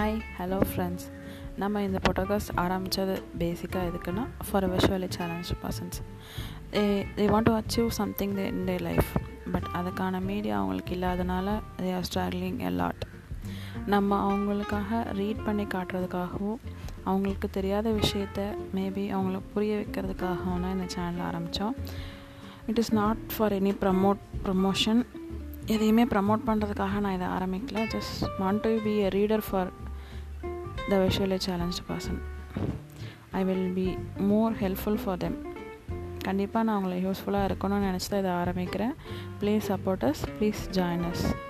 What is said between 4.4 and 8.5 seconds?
for visually challenge persons they want to achieve something